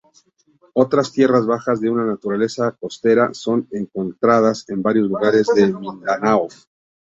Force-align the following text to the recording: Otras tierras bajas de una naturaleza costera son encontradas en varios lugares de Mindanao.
Otras 0.73 1.11
tierras 1.11 1.45
bajas 1.45 1.79
de 1.79 1.87
una 1.87 2.03
naturaleza 2.03 2.71
costera 2.71 3.35
son 3.35 3.67
encontradas 3.71 4.67
en 4.69 4.81
varios 4.81 5.07
lugares 5.09 5.45
de 5.53 5.71
Mindanao. 5.71 6.47